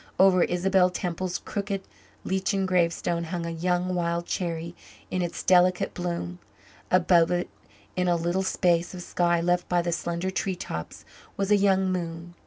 [0.19, 1.83] Over Isabel Temple's crooked,
[2.23, 4.73] lichened gravestone hung a young wild cherry
[5.11, 6.39] in its delicate bloom.
[6.89, 7.49] Above it,
[7.95, 11.05] in a little space of sky left by the slender tree tops,
[11.37, 12.33] was a young moon.